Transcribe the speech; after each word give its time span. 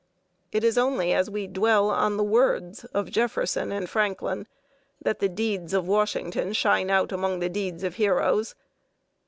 It 0.51 0.63
is 0.63 0.79
only 0.79 1.13
as 1.13 1.29
we 1.29 1.45
dwell 1.45 1.91
on 1.91 2.17
the 2.17 2.23
words 2.23 2.85
of 2.85 3.11
Jefferson 3.11 3.71
and 3.71 3.87
Franklin 3.87 4.47
that 4.99 5.19
the 5.19 5.29
deeds 5.29 5.75
of 5.75 5.87
Washington 5.87 6.53
shine 6.53 6.89
out 6.89 7.11
among 7.11 7.37
the 7.37 7.49
deeds 7.49 7.83
of 7.83 7.97
heroes. 7.97 8.55